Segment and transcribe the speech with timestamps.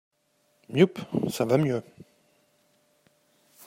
[0.73, 0.97] Yupp!…
[1.29, 1.83] ça va mieux!…